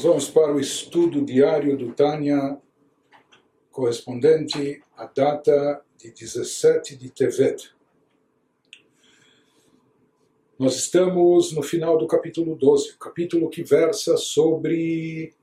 [0.00, 2.58] Nós vamos para o estudo diário do Tânia,
[3.70, 7.70] correspondente à data de 17 de Tevet.
[10.58, 15.34] Nós estamos no final do capítulo 12, capítulo que versa sobre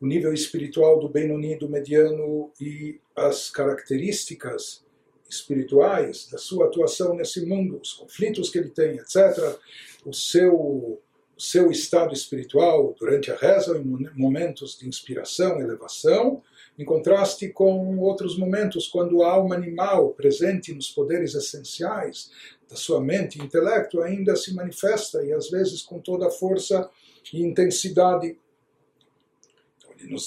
[0.00, 4.84] o nível espiritual do Benoni, do mediano e as características
[5.30, 9.56] espirituais da sua atuação nesse mundo, os conflitos que ele tem, etc.,
[10.04, 11.00] o seu
[11.38, 16.42] seu estado espiritual durante a reza, em momentos de inspiração, elevação,
[16.78, 22.30] em contraste com outros momentos quando a alma animal presente nos poderes essenciais
[22.68, 26.88] da sua mente e intelecto ainda se manifesta e às vezes com toda a força
[27.32, 28.36] e intensidade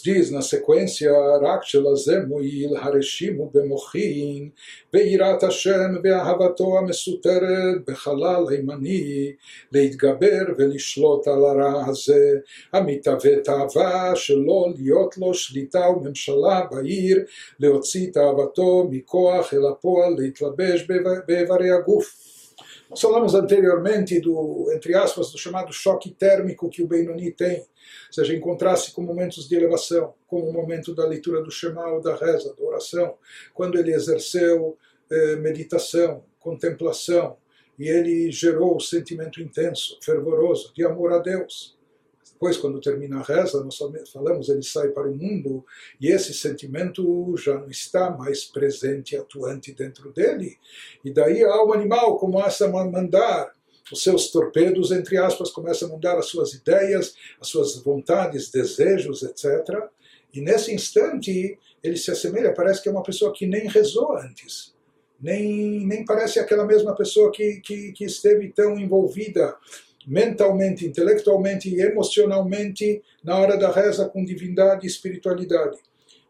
[0.03, 1.11] diz na sequência,
[1.61, 4.49] שלזה מועיל הרשימו במוחין,
[4.93, 9.31] ביראת השם ואהבתו המסותרת בחלל הימני,
[9.71, 12.31] להתגבר ולשלוט על הרע הזה,
[12.73, 17.23] המתהווה תאווה שלא להיות לו שליטה וממשלה בעיר,
[17.59, 20.87] להוציא תאוותו מכוח אל הפועל, להתלבש
[21.27, 22.30] באיברי הגוף.
[22.91, 27.65] Nós falamos anteriormente do, entre aspas, do chamado choque térmico que o Benoni tem, ou
[28.11, 32.17] seja, encontrar-se com momentos de elevação, como o momento da leitura do Shema ou da
[32.17, 33.15] reza, da oração,
[33.53, 34.77] quando ele exerceu
[35.09, 37.37] eh, meditação, contemplação,
[37.79, 41.79] e ele gerou o sentimento intenso, fervoroso de amor a Deus
[42.41, 43.77] depois, quando termina a reza, nós
[44.11, 45.63] falamos, ele sai para o mundo
[45.99, 50.57] e esse sentimento já não está mais presente, atuante dentro dele.
[51.05, 53.53] E daí alma animal começa a mandar
[53.91, 59.21] os seus torpedos, entre aspas, começa a mandar as suas ideias, as suas vontades, desejos,
[59.21, 59.45] etc.
[60.33, 64.73] E nesse instante ele se assemelha, parece que é uma pessoa que nem rezou antes.
[65.21, 69.55] Nem, nem parece aquela mesma pessoa que, que, que esteve tão envolvida
[70.07, 75.77] mentalmente, intelectualmente e emocionalmente na hora da reza com divindade e espiritualidade.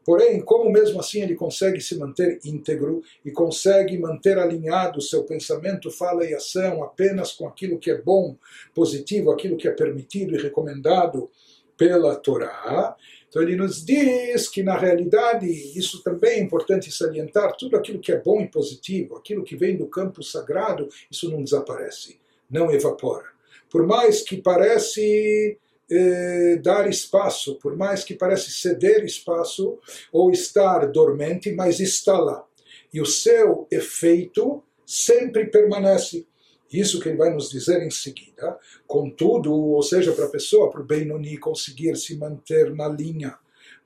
[0.03, 5.91] Porém, como mesmo assim ele consegue se manter íntegro e consegue manter alinhado seu pensamento,
[5.91, 8.35] fala e ação apenas com aquilo que é bom,
[8.73, 11.29] positivo, aquilo que é permitido e recomendado
[11.77, 12.95] pela Torá,
[13.27, 18.11] então ele nos diz que na realidade isso também é importante salientar, tudo aquilo que
[18.11, 22.19] é bom e positivo, aquilo que vem do campo sagrado, isso não desaparece,
[22.49, 23.30] não evapora
[23.71, 25.57] por mais que parece
[25.89, 29.79] eh, dar espaço, por mais que parece ceder espaço
[30.11, 32.45] ou estar dormente, mas está lá.
[32.93, 36.27] E o seu efeito sempre permanece.
[36.71, 38.57] Isso que ele vai nos dizer em seguida.
[38.85, 43.37] Contudo, ou seja, para a pessoa, para o Benoni conseguir se manter na linha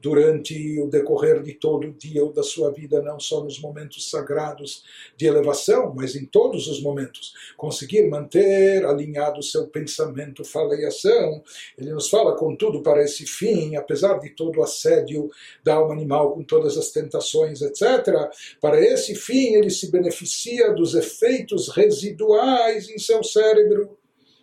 [0.05, 4.07] durante o decorrer de todo o dia ou da sua vida, não só nos momentos
[4.07, 4.83] sagrados
[5.17, 7.33] de elevação, mas em todos os momentos.
[7.57, 11.41] Conseguir manter alinhado o seu pensamento, fala e ação.
[11.75, 15.27] Ele nos fala, contudo, para esse fim, apesar de todo o assédio
[15.63, 18.29] da alma animal, com todas as tentações, etc.,
[18.61, 23.97] para esse fim ele se beneficia dos efeitos residuais em seu cérebro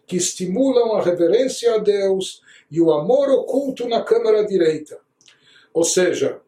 [0.09, 5.02] que estimulam a reverência a Deus e o amor oculto na câmara direita.
[5.73, 6.41] Ou seja,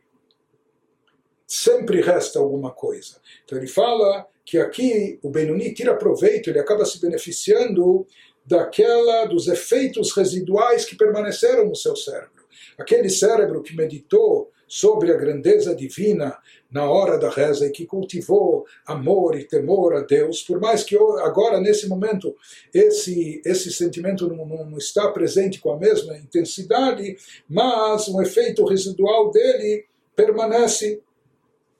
[1.46, 3.16] sempre resta alguma coisa.
[3.44, 8.06] Então ele fala que aqui o Benoni tira proveito, ele acaba se beneficiando
[8.44, 12.43] daquela dos efeitos residuais que permaneceram no seu cérebro.
[12.78, 16.36] Aquele cérebro que meditou sobre a grandeza divina
[16.70, 20.96] na hora da reza e que cultivou amor e temor a Deus, por mais que
[20.96, 22.34] agora, nesse momento,
[22.72, 27.16] esse, esse sentimento não, não está presente com a mesma intensidade,
[27.48, 29.84] mas um efeito residual dele
[30.16, 31.00] permanece.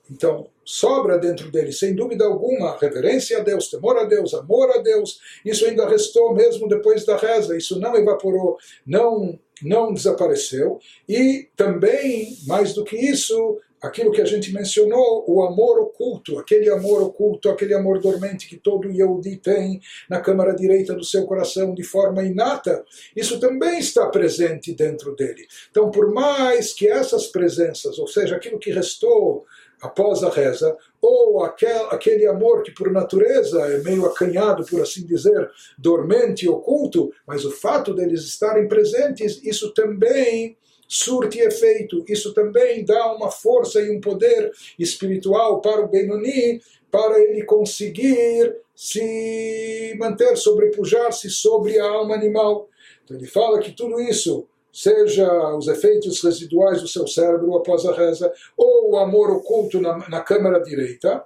[0.08, 4.78] Então, sobra dentro dele, sem dúvida alguma, reverência a Deus, temor a Deus, amor a
[4.78, 5.18] Deus.
[5.44, 10.78] Isso ainda restou mesmo depois da reza, isso não evaporou, não não desapareceu.
[11.08, 16.70] E também, mais do que isso, aquilo que a gente mencionou, o amor oculto, aquele
[16.70, 21.74] amor oculto, aquele amor dormente que todo Yehudi tem na câmara direita do seu coração
[21.74, 22.84] de forma inata,
[23.14, 25.46] isso também está presente dentro dele.
[25.70, 29.44] Então, por mais que essas presenças, ou seja, aquilo que restou
[29.84, 35.04] após a reza, ou aquel, aquele amor que por natureza é meio acanhado, por assim
[35.04, 40.56] dizer, dormente, oculto, mas o fato deles estarem presentes, isso também
[40.88, 47.20] surte efeito, isso também dá uma força e um poder espiritual para o Benoni, para
[47.22, 52.70] ele conseguir se manter, sobrepujar-se sobre a alma animal.
[53.04, 57.94] Então ele fala que tudo isso seja os efeitos residuais do seu cérebro após a
[57.94, 61.24] reza, ou o amor oculto na, na câmara direita,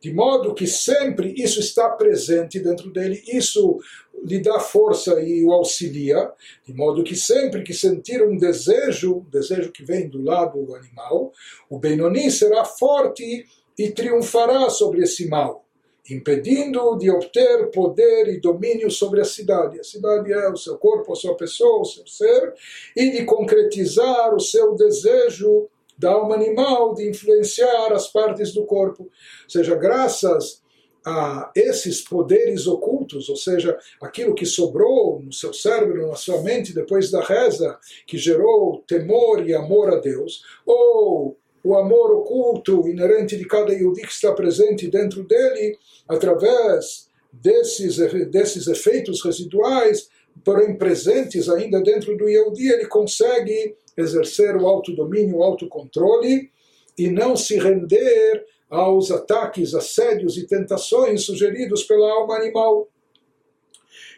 [0.00, 3.78] de modo que sempre isso está presente dentro dele, isso
[4.24, 6.32] lhe dá força e o auxilia,
[6.66, 11.32] de modo que sempre que sentir um desejo, um desejo que vem do lado animal,
[11.68, 13.46] o Benoni será forte
[13.78, 15.64] e triunfará sobre esse mal,
[16.10, 19.80] impedindo de obter poder e domínio sobre a cidade.
[19.80, 22.54] A cidade é o seu corpo, a sua pessoa, o seu ser,
[22.96, 29.04] e de concretizar o seu desejo da alma animal de influenciar as partes do corpo.
[29.04, 29.10] Ou
[29.50, 30.62] seja, graças
[31.04, 36.74] a esses poderes ocultos, ou seja, aquilo que sobrou no seu cérebro, na sua mente
[36.74, 43.36] depois da reza, que gerou temor e amor a Deus, ou o amor oculto inerente
[43.36, 45.78] de cada Yudi que está presente dentro dele,
[46.08, 47.96] através desses,
[48.30, 50.08] desses efeitos residuais,
[50.44, 56.50] porém presentes ainda dentro do Yehudi, ele consegue exercer o autodomínio, o autocontrole
[56.96, 62.88] e não se render aos ataques, assédios e tentações sugeridos pela alma animal.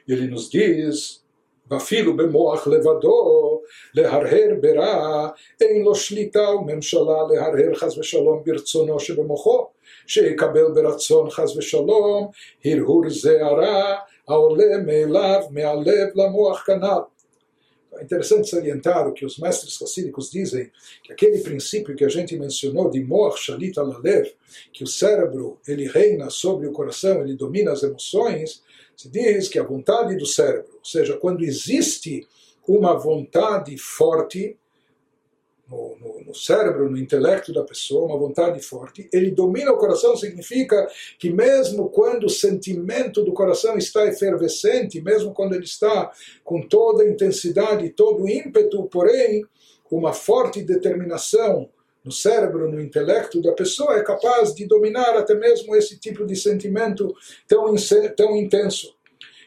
[0.06, 1.21] Ele nos diz
[1.71, 3.62] ואפילו במוח לבדו
[3.94, 5.27] להרהר ברע,
[5.62, 9.68] אין לו שליטה וממשלה להרהר חס ושלום ברצונו שבמוחו,
[10.07, 12.27] שיקבל ברצון חס ושלום
[12.65, 13.95] הרהור זה הרע
[14.27, 17.01] העולה מאליו, מהלב למוח כנ"ל.
[18.00, 20.69] É interessante salientar que os mestres racídicos dizem
[21.04, 24.31] que aquele princípio que a gente mencionou de Moach Shalit Alalev,
[24.71, 28.62] que o cérebro ele reina sobre o coração, ele domina as emoções,
[29.02, 32.25] se diz que a vontade do cérebro, ou seja, quando existe
[32.66, 34.56] uma vontade forte,
[35.69, 40.16] no, no, no, cérebro, no intelecto da pessoa, uma vontade forte, ele domina o coração,
[40.16, 40.87] significa
[41.19, 46.12] que mesmo quando o sentimento do coração está efervescente, mesmo quando ele está
[46.44, 49.44] com toda a intensidade, todo o ímpeto, porém,
[49.90, 51.69] uma forte determinação
[52.04, 56.37] no cérebro, no intelecto da pessoa, é capaz de dominar até mesmo esse tipo de
[56.37, 57.14] sentimento
[57.46, 57.75] tão,
[58.16, 58.94] tão intenso.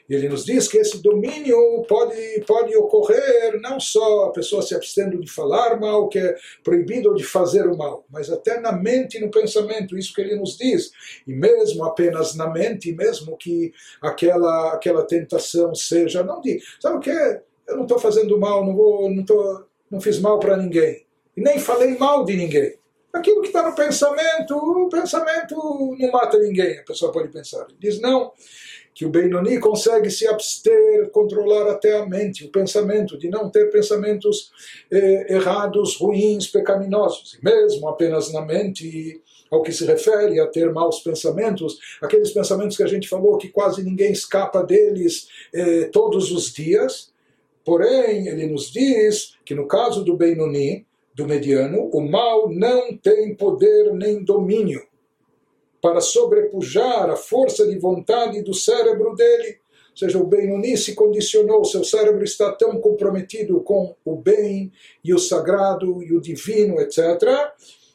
[0.08, 2.16] Ele nos diz que esse domínio pode,
[2.46, 7.24] pode ocorrer não só a pessoa se abstendo de falar mal, que é proibido de
[7.24, 10.92] fazer o mal, mas até na mente e no pensamento, isso que ele nos diz.
[11.26, 17.00] E mesmo apenas na mente, mesmo que aquela, aquela tentação seja, não de, sabe o
[17.00, 17.42] que?
[17.68, 21.05] Eu não estou fazendo mal, não, vou, não, tô, não fiz mal para ninguém.
[21.36, 22.78] E nem falei mal de ninguém.
[23.14, 25.56] Aquilo que está no pensamento, o pensamento
[25.98, 27.66] não mata ninguém, a pessoa pode pensar.
[27.70, 28.34] Ele diz, não
[28.96, 33.70] que o Benoni consegue se abster, controlar até a mente, o pensamento, de não ter
[33.70, 34.52] pensamentos
[34.90, 37.34] eh, errados, ruins, pecaminosos.
[37.34, 39.22] E mesmo apenas na mente,
[39.52, 43.50] ao que se refere a ter maus pensamentos, aqueles pensamentos que a gente falou que
[43.50, 47.14] quase ninguém escapa deles eh, todos os dias.
[47.66, 50.86] Porém, ele nos diz que no caso do Benoni,
[51.16, 54.86] do mediano, o mal não tem poder nem domínio
[55.82, 59.60] para sobrepujar a força de vontade do cérebro dele.
[59.92, 64.74] Ou seja, o Benoni se condicionou, seu cérebro está tão comprometido com o bem
[65.04, 67.22] e o sagrado e o divino, etc.,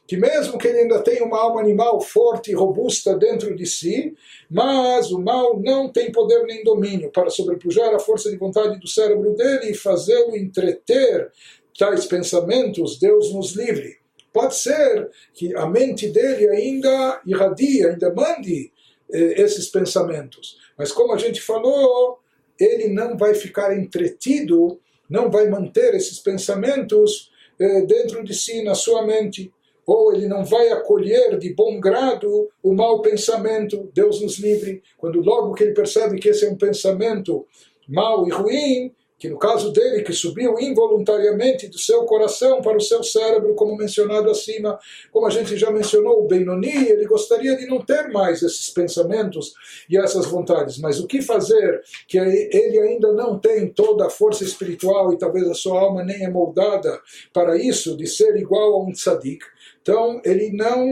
[0.06, 4.12] que mesmo que ele ainda tenha uma alma animal forte e robusta dentro de si,
[4.50, 8.88] mas o mal não tem poder nem domínio para sobrepujar a força de vontade do
[8.88, 11.30] cérebro dele e fazê-lo entreter
[11.80, 13.96] tais pensamentos, Deus nos livre.
[14.34, 18.70] Pode ser que a mente dele ainda irradia, ainda mande
[19.10, 20.58] eh, esses pensamentos.
[20.76, 22.18] Mas como a gente falou,
[22.58, 28.74] ele não vai ficar entretido, não vai manter esses pensamentos eh, dentro de si, na
[28.74, 29.50] sua mente.
[29.86, 34.82] Ou ele não vai acolher de bom grado o mau pensamento, Deus nos livre.
[34.98, 37.46] Quando logo que ele percebe que esse é um pensamento
[37.88, 42.80] mau e ruim, que no caso dele, que subiu involuntariamente do seu coração para o
[42.80, 44.78] seu cérebro, como mencionado acima,
[45.12, 49.52] como a gente já mencionou, o Benoni, ele gostaria de não ter mais esses pensamentos
[49.90, 54.42] e essas vontades, mas o que fazer que ele ainda não tem toda a força
[54.42, 56.98] espiritual e talvez a sua alma nem é moldada
[57.30, 59.44] para isso, de ser igual a um tzadik,
[59.82, 60.86] então ele não,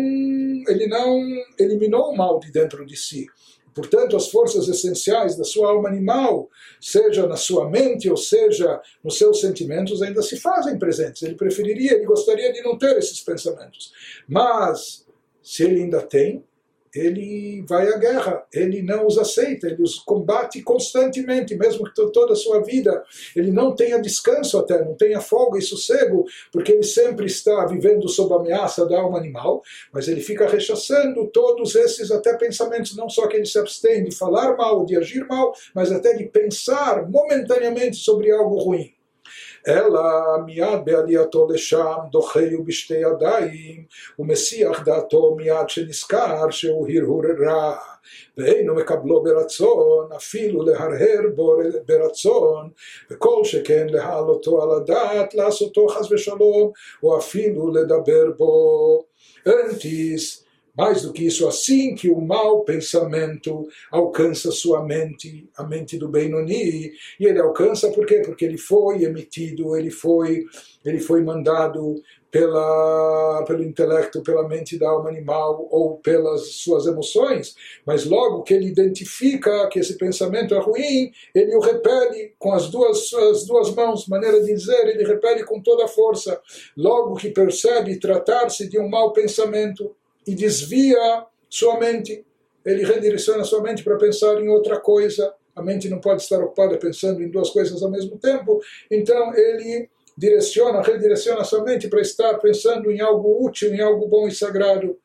[0.68, 1.18] ele não
[1.58, 3.26] eliminou o mal de dentro de si.
[3.78, 9.16] Portanto, as forças essenciais da sua alma animal, seja na sua mente ou seja nos
[9.16, 11.22] seus sentimentos, ainda se fazem presentes.
[11.22, 13.92] Ele preferiria, ele gostaria de não ter esses pensamentos.
[14.26, 15.06] Mas,
[15.40, 16.42] se ele ainda tem,
[16.94, 22.32] ele vai à guerra, ele não os aceita, ele os combate constantemente, mesmo que toda
[22.32, 23.02] a sua vida
[23.34, 28.08] ele não tenha descanso até, não tenha folga e sossego, porque ele sempre está vivendo
[28.08, 33.26] sob ameaça da alma animal, mas ele fica rechaçando todos esses até pensamentos, não só
[33.26, 37.96] que ele se abstém de falar mal, de agir mal, mas até de pensar momentaneamente
[37.96, 38.97] sobre algo ruim.
[39.68, 40.00] אלא
[40.46, 43.84] מיד בעלייתו לשם דוחה בשתי ידיים
[44.18, 47.76] ומסיח דעתו מיד שנזכר שהוא הרהור רע
[48.36, 52.70] ואינו מקבלו ברצון אפילו להרהר בו ברצון
[53.10, 56.72] וכל שכן להעלותו על הדעת לעשותו חס ושלום
[57.02, 59.04] או אפילו לדבר בו.
[59.46, 60.47] antes
[60.78, 66.08] Mais do que isso, assim que o mau pensamento alcança sua mente, a mente do
[66.08, 68.22] Benoni, e ele alcança por quê?
[68.24, 70.44] Porque ele foi emitido, ele foi,
[70.84, 77.54] ele foi mandado pela, pelo intelecto, pela mente da alma animal ou pelas suas emoções,
[77.86, 82.70] mas logo que ele identifica que esse pensamento é ruim, ele o repele com as
[82.70, 86.40] duas, as duas mãos, maneira de dizer, ele repele com toda a força.
[86.76, 89.96] Logo que percebe tratar-se de um mau pensamento,
[90.28, 92.22] e desvia sua mente.
[92.62, 95.32] Ele redireciona sua mente para pensar em outra coisa.
[95.56, 98.60] A mente não pode estar ocupada pensando em duas coisas ao mesmo tempo.
[98.90, 104.28] Então ele direciona, redireciona sua mente para estar pensando em algo útil, em algo bom
[104.28, 104.98] e sagrado.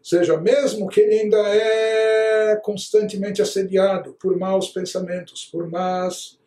[0.00, 6.38] Seja, mesmo que ele ainda é constantemente assediado por maus pensamentos, por más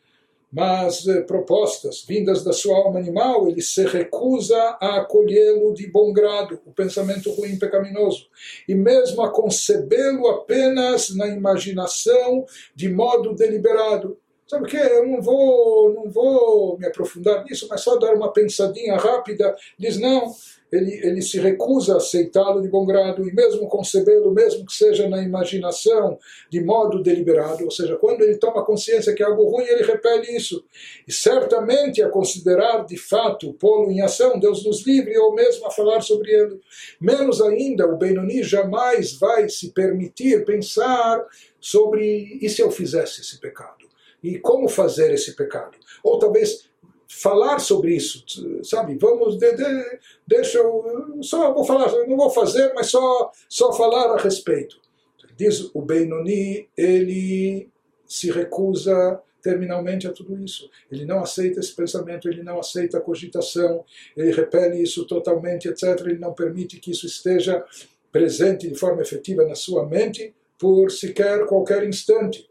[0.58, 6.12] mas eh, propostas vindas da sua alma animal, ele se recusa a acolhê-lo de bom
[6.12, 8.28] grado, o pensamento ruim pecaminoso,
[8.68, 14.18] e mesmo a concebê-lo apenas na imaginação de modo deliberado.
[14.48, 14.78] Sabe o que?
[14.78, 19.56] Eu não vou, não vou me aprofundar nisso, mas só dar uma pensadinha rápida.
[19.78, 20.34] Diz, não,
[20.72, 25.08] ele, ele se recusa a aceitá-lo de bom grado e mesmo concebê-lo, mesmo que seja
[25.08, 26.18] na imaginação,
[26.50, 30.36] de modo deliberado, ou seja, quando ele toma consciência que é algo ruim, ele repele
[30.36, 30.64] isso.
[31.08, 35.72] E certamente a considerar de fato pô-lo em ação, Deus nos livre, ou mesmo a
[35.72, 36.60] falar sobre ele.
[37.00, 41.26] Menos ainda, o Benoni jamais vai se permitir pensar
[41.60, 43.88] sobre e se eu fizesse esse pecado?
[44.24, 45.78] E como fazer esse pecado?
[46.04, 46.68] Ou talvez
[47.08, 48.24] falar sobre isso,
[48.64, 48.98] sabe?
[48.98, 54.14] Vamos, de, de, deixa eu, só vou falar, não vou fazer, mas só, só falar
[54.14, 54.80] a respeito.
[55.38, 57.70] Diz o Benoni, ele
[58.08, 60.70] se recusa terminalmente a tudo isso.
[60.92, 63.86] Ele não aceita esse pensamento, ele não aceita a cogitação,
[64.16, 65.84] ele repele isso totalmente, etc.
[66.02, 67.64] Ele não permite que isso esteja
[68.12, 72.50] presente de forma efetiva na sua mente por sequer qualquer instante.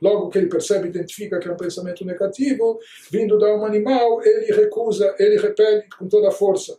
[0.00, 2.78] Logo que ele percebe, identifica que é um pensamento negativo,
[3.10, 6.76] vindo da alma animal, ele recusa, ele repele com toda a força.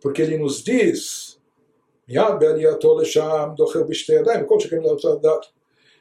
[0.00, 1.38] Porque ele nos diz,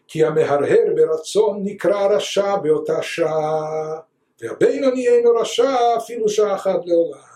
[0.07, 3.99] כי המהרהר ברצון נקרא רשע באותה שעה,
[4.41, 7.31] והבינוני אינו רשע אפילו שעה אחת לעולם.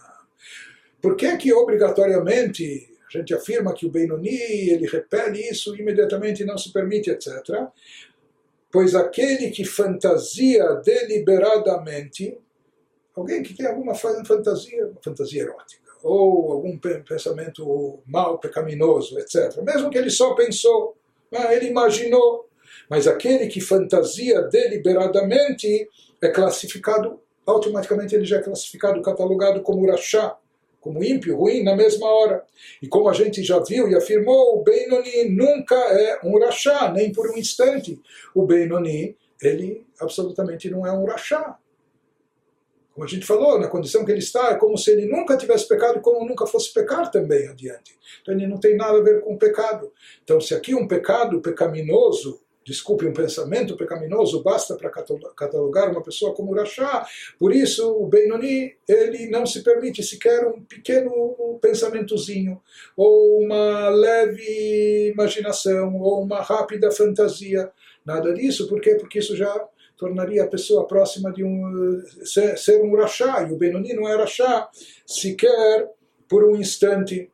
[1.02, 4.29] Por que que obrigatoriamente a gente afirma que o Benoni,
[4.71, 7.29] ele repele isso imediatamente não se permite, etc.
[8.71, 12.39] Pois aquele que fantasia deliberadamente,
[13.17, 19.61] alguém que tem alguma fantasia, fantasia erótica, ou algum pensamento mal, pecaminoso, etc.
[19.63, 20.97] Mesmo que ele só pensou,
[21.33, 22.49] ah, ele imaginou,
[22.89, 25.89] mas aquele que fantasia deliberadamente
[26.23, 30.37] é classificado, automaticamente ele já é classificado, catalogado como rachá,
[30.81, 32.43] como ímpio, ruim, na mesma hora.
[32.81, 37.13] E como a gente já viu e afirmou, o Benoni nunca é um rachá, nem
[37.13, 38.01] por um instante.
[38.35, 41.59] O Benoni, ele absolutamente não é um rachá.
[42.95, 45.69] Como a gente falou, na condição que ele está, é como se ele nunca tivesse
[45.69, 47.97] pecado e como nunca fosse pecar também adiante.
[48.21, 49.93] Então ele não tem nada a ver com o pecado.
[50.25, 56.33] Então se aqui um pecado pecaminoso desculpe, um pensamento pecaminoso basta para catalogar uma pessoa
[56.33, 57.05] como Rachá.
[57.39, 62.63] Por isso, o Benoni, ele não se permite sequer um pequeno pensamentozinho,
[62.97, 67.71] ou uma leve imaginação, ou uma rápida fantasia.
[68.07, 68.95] Nada disso, por quê?
[68.95, 69.53] Porque isso já
[69.97, 74.17] tornaria a pessoa próxima de um ser, ser um Rachá, e o Benoni não é
[74.17, 74.71] Rachá
[75.05, 75.91] sequer
[76.29, 77.31] por um instante.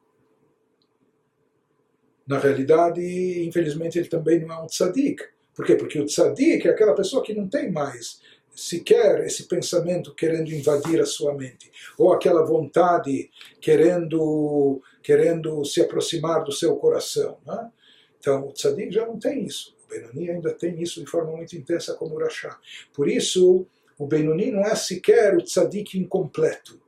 [2.26, 3.00] Na realidade,
[3.46, 5.22] infelizmente, ele também não é um tzadik.
[5.54, 5.76] Por quê?
[5.76, 8.20] Porque o tzadik é aquela pessoa que não tem mais
[8.54, 13.30] sequer esse pensamento querendo invadir a sua mente, ou aquela vontade
[13.60, 17.38] querendo, querendo se aproximar do seu coração.
[17.46, 17.70] Né?
[18.18, 19.76] Então, o tzadik já não tem isso.
[19.84, 22.58] O Benoni ainda tem isso de forma muito intensa como o Rashá.
[22.92, 23.66] Por isso,
[23.98, 26.80] o Benoni não é sequer o tzadik incompleto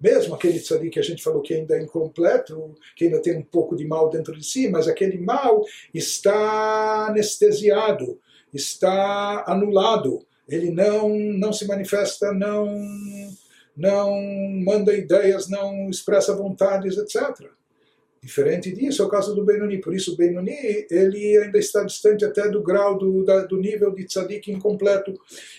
[0.00, 3.42] mesmo aquele tzadik que a gente falou que ainda é incompleto, que ainda tem um
[3.42, 8.18] pouco de mal dentro de si, mas aquele mal está anestesiado,
[8.52, 12.66] está anulado, ele não, não se manifesta, não,
[13.76, 14.14] não
[14.64, 17.48] manda ideias, não expressa vontades, etc.
[18.24, 22.24] Diferente disso é o caso do Benoni, por isso o Benoni ele ainda está distante
[22.24, 25.12] até do grau do, da, do nível de tzadik incompleto.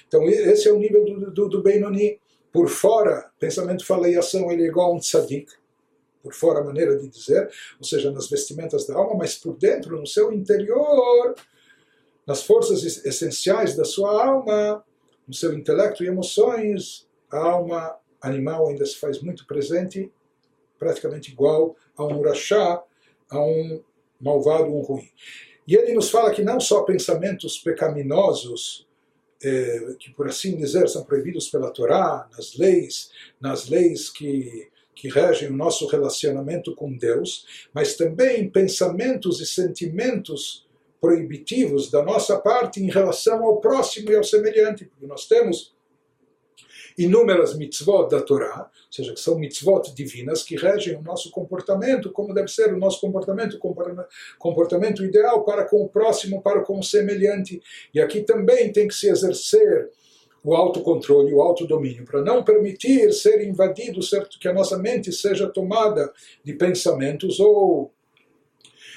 [0.07, 2.19] Então esse é o nível do, do, do Benoni.
[2.55, 5.51] Por fora, pensamento, fala e ação, ele é igual a um tzadik,
[6.23, 9.99] por fora a maneira de dizer, ou seja, nas vestimentas da alma, mas por dentro,
[9.99, 11.35] no seu interior,
[12.25, 14.81] nas forças essenciais da sua alma,
[15.27, 20.09] no seu intelecto e emoções, a alma animal ainda se faz muito presente,
[20.79, 22.81] praticamente igual a um rachá,
[23.29, 23.83] a um
[24.17, 25.09] malvado, um ruim.
[25.67, 28.87] E ele nos fala que não só pensamentos pecaminosos,
[29.47, 35.07] eh, que por assim dizer são proibidos pela Torá, nas leis, nas leis que, que
[35.07, 40.65] regem o nosso relacionamento com Deus, mas também pensamentos e sentimentos
[40.99, 45.74] proibitivos da nossa parte em relação ao próximo e ao semelhante, porque nós temos
[46.97, 52.11] inúmeras mitzvot da Torá, ou seja, que são mitzvot divinas que regem o nosso comportamento,
[52.11, 53.59] como deve ser o nosso comportamento,
[54.39, 57.61] comportamento ideal para com o próximo, para com o semelhante.
[57.93, 59.89] E aqui também tem que se exercer
[60.43, 65.49] o autocontrole, o autodomínio, para não permitir ser invadido, certo, que a nossa mente seja
[65.49, 67.91] tomada de pensamentos ou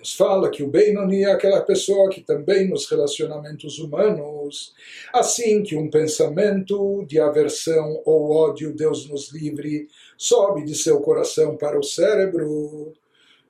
[0.00, 4.74] nos fala que o Benoni é aquela pessoa que também nos relacionamentos humanos,
[5.12, 11.56] assim que um pensamento de aversão ou ódio, Deus nos livre, sobe de seu coração
[11.56, 12.48] para o cérebro.
[12.48, 12.94] Ou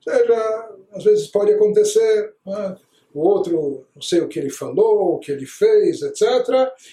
[0.03, 2.75] seja, às vezes pode acontecer, né?
[3.13, 6.23] o outro não sei o que ele falou, o que ele fez, etc.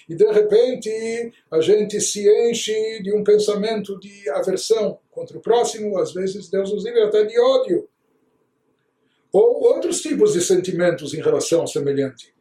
[0.08, 5.98] E de repente a gente se enche de um pensamento de aversão contra o próximo,
[5.98, 7.88] às vezes Deus nos livre até de ódio
[9.32, 12.34] ou outros tipos de sentimentos em relação ao semelhante,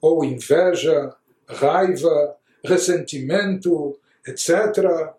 [0.00, 1.14] ou inveja,
[1.46, 5.12] raiva, ressentimento, etc.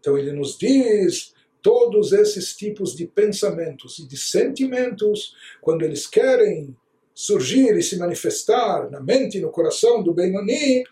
[0.00, 6.76] Então ele nos diz todos esses tipos de pensamentos e de sentimentos, quando eles querem
[7.14, 10.84] surgir e se manifestar na mente e no coração do Benoni,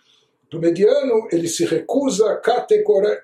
[0.52, 2.36] do mediano, ele se recusa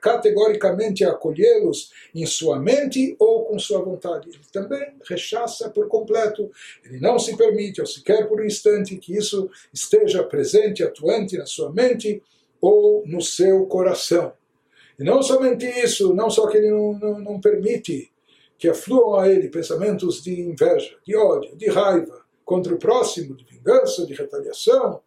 [0.00, 4.30] categoricamente a acolhê-los em sua mente ou com sua vontade.
[4.30, 6.50] Ele também rechaça por completo.
[6.82, 11.44] Ele não se permite, ou sequer por um instante, que isso esteja presente, atuante na
[11.44, 12.22] sua mente
[12.62, 14.32] ou no seu coração.
[14.98, 18.10] E não somente isso, não só que ele não, não, não permite
[18.56, 23.44] que afluam a ele pensamentos de inveja, de ódio, de raiva contra o próximo, de
[23.44, 25.02] vingança, de retaliação,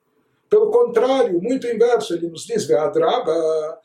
[0.50, 3.76] pelo contrário, muito inverso, ele nos diz, Ve'adraba,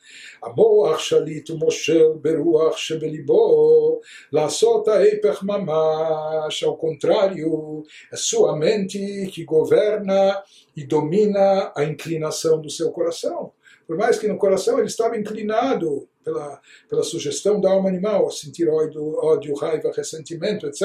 [0.43, 3.99] המוח שליט ומושל ברוח שבליבו,
[4.31, 10.41] לעשות ההפך ממש, ao contrário, é sua mente que governa
[10.75, 13.51] e domina a inclinação do seu coração.
[13.87, 18.31] Por mais que no coração ele estava inclinado pela, pela sugestão da alma animal a
[18.31, 20.83] sentir ódio, ódio, raiva, ressentimento, etc.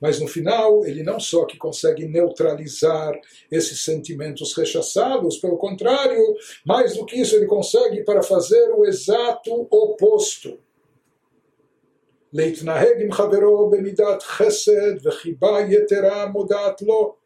[0.00, 3.18] Mas no final ele não só que consegue neutralizar
[3.50, 6.22] esses sentimentos, rechaçá-los, pelo contrário,
[6.64, 10.58] mais do que isso ele consegue para fazer o exato oposto.
[12.32, 17.16] להתנהג עם חברו במידת חסד וחיבה יתרה מודעת לו.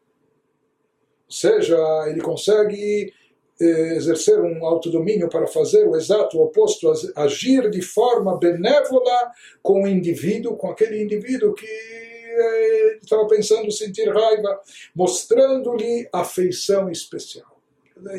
[1.31, 3.14] Ou seja, ele consegue eh,
[3.64, 10.56] exercer um autodomínio para fazer o exato oposto, agir de forma benévola com o indivíduo,
[10.56, 14.60] com aquele indivíduo que eh, estava pensando sentir raiva,
[14.94, 17.56] mostrando-lhe afeição especial.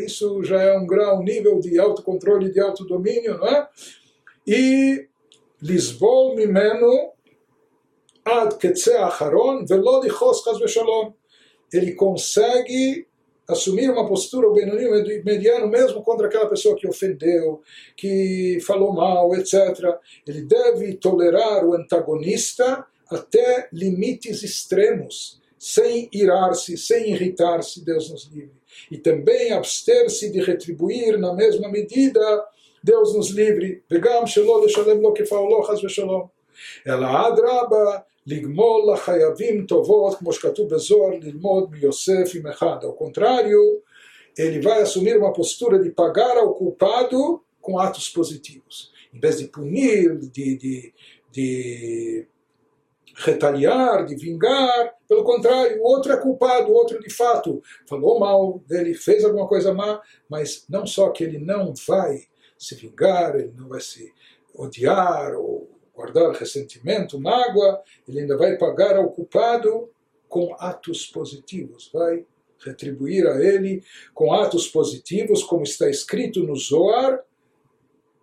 [0.03, 3.67] Isso já é um grau, um nível de autocontrole, de autodomínio, não é?
[4.47, 5.07] E
[5.61, 7.13] Lisbol mimeno
[8.25, 11.13] ad ketze acharon velo lichos chas veshalom.
[11.71, 13.07] Ele consegue
[13.47, 17.61] assumir uma postura, o Benoni, o mediano, mesmo contra aquela pessoa que ofendeu,
[17.95, 19.97] que falou mal, etc.
[20.27, 28.57] Ele deve tolerar o antagonista até limites extremos, sem irar-se, sem irritar-se, Deus nos livre.
[28.91, 32.19] E também abster-se de retribuir na mesma medida,
[32.83, 33.81] Deus nos livre.
[33.89, 35.65] Vegam shalom, shalom, lo que falou,
[36.85, 42.76] ela adraba לגמול לחייבים טובות, כמו שכתוב בזוהר, ללמוד מיוסף עם אחד.
[42.84, 43.60] Ao contrário,
[44.38, 48.92] ele vai assumir uma postura de pagar ao culpado com atos positivos.
[49.12, 50.94] Em vez de punir, de, de,
[51.30, 52.26] de
[53.14, 54.94] retaliar, de vingar.
[55.08, 59.46] Pelo contrário, o outro é culpado, o outro de fato falou mal dele, fez alguma
[59.46, 62.22] coisa má, mas não só que ele não vai
[62.58, 64.12] se vingar, ele não vai se
[64.54, 65.55] odiar ou
[65.97, 69.89] guardar ressentimento, mágoa, ele ainda vai pagar ao culpado
[70.29, 72.23] com atos positivos, vai
[72.63, 73.83] retribuir a ele
[74.13, 77.23] com atos positivos, como está escrito no Zoar,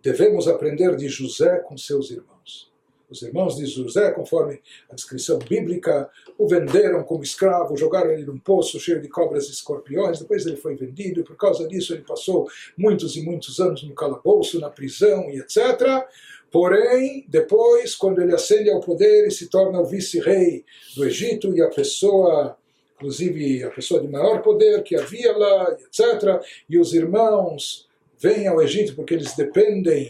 [0.01, 2.73] devemos aprender de José com seus irmãos.
[3.09, 8.39] Os irmãos de José, conforme a descrição bíblica, o venderam como escravo, jogaram ele num
[8.39, 12.01] poço cheio de cobras e escorpiões, depois ele foi vendido, e por causa disso ele
[12.01, 16.07] passou muitos e muitos anos no calabouço, na prisão e etc.
[16.55, 20.63] Porém, depois, quando ele ascende ao poder e se torna o vice-rei
[20.95, 22.57] do Egito e a pessoa,
[22.95, 28.61] inclusive a pessoa de maior poder que havia lá, etc., e os irmãos vêm ao
[28.61, 30.09] Egito porque eles dependem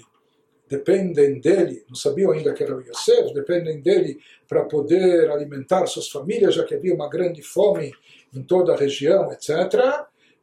[0.69, 6.09] dependem dele, não sabiam ainda que era o Yosef, dependem dele para poder alimentar suas
[6.09, 7.91] famílias, já que havia uma grande fome
[8.31, 9.49] em toda a região, etc.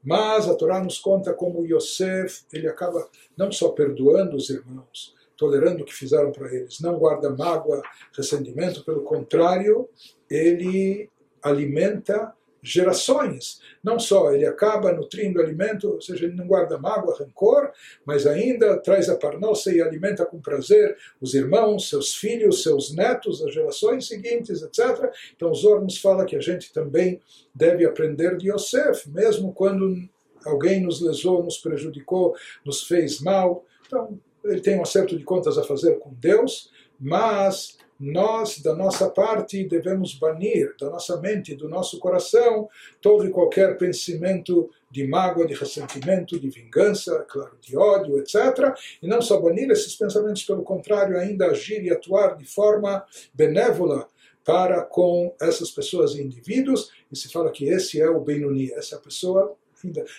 [0.03, 5.83] Mas a Torá nos conta como Yosef, ele acaba não só perdoando os irmãos, tolerando
[5.83, 7.83] o que fizeram para eles, não guarda mágoa,
[8.17, 9.89] ressentimento, pelo contrário,
[10.31, 11.11] ele
[11.43, 13.61] alimenta gerações.
[13.83, 17.73] Não só ele acaba nutrindo alimento, ou seja, ele não guarda mágoa, rancor,
[18.07, 23.43] mas ainda traz a parnossa e alimenta com prazer os irmãos, seus filhos, seus netos,
[23.43, 25.13] as gerações seguintes, etc.
[25.35, 27.21] Então Zor nos fala que a gente também
[27.53, 30.09] deve aprender de Yosef, mesmo quando
[30.45, 33.65] alguém nos lesou, nos prejudicou, nos fez mal.
[33.87, 39.09] Então, ele tem um acerto de contas a fazer com Deus, mas nós, da nossa
[39.09, 42.69] parte, devemos banir da nossa mente, do nosso coração,
[43.01, 48.75] todo e qualquer pensamento de mágoa, de ressentimento, de vingança, claro, de ódio, etc.
[49.01, 54.09] E não só banir esses pensamentos, pelo contrário, ainda agir e atuar de forma benévola
[54.45, 56.91] para com essas pessoas e indivíduos.
[57.11, 59.57] E se fala que esse é o Benuni, essa pessoa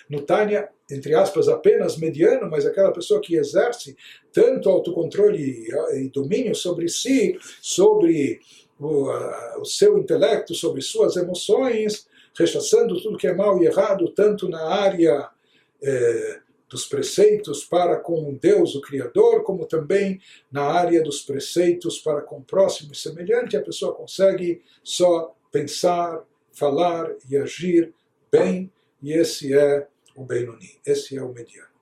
[0.08, 3.96] no Tânia, entre aspas, apenas mediano, mas aquela pessoa que exerce
[4.32, 8.40] tanto autocontrole e domínio sobre si, sobre
[8.78, 9.08] o,
[9.60, 14.62] o seu intelecto, sobre suas emoções, rechaçando tudo que é mal e errado, tanto na
[14.62, 15.28] área
[15.82, 22.20] eh, dos preceitos para com Deus, o Criador, como também na área dos preceitos para
[22.20, 27.92] com o próximo e semelhante, a pessoa consegue só pensar, falar e agir
[28.30, 28.72] bem
[29.04, 29.86] e esse é
[30.16, 31.73] o Benoni, esse é o mediano.